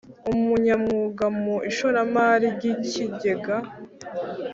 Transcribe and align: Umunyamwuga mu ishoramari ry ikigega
Umunyamwuga 0.31 1.25
mu 1.41 1.55
ishoramari 1.69 2.45
ry 2.55 2.63
ikigega 2.73 3.55